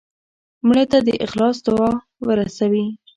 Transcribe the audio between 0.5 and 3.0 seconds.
مړه ته د اخلاص دعا ورسوې